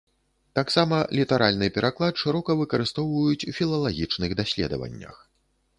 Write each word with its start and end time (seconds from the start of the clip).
Таксама 0.59 0.97
літаральны 1.19 1.67
пераклад 1.75 2.13
шырока 2.23 2.51
выкарыстоўваюць 2.63 3.47
у 3.53 3.55
філалагічных 3.61 4.29
даследаваннях. 4.43 5.15